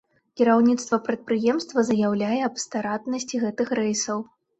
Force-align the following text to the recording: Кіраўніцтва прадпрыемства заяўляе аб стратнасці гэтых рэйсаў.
Кіраўніцтва 0.39 0.97
прадпрыемства 1.07 1.83
заяўляе 1.89 2.39
аб 2.47 2.55
стратнасці 2.63 3.43
гэтых 3.45 3.67
рэйсаў. 3.81 4.25